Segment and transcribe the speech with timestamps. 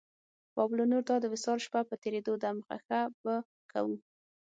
[0.55, 3.33] پابلو نوروداد وصال شپه په تېرېدو ده مخه شه به
[3.71, 3.95] کوو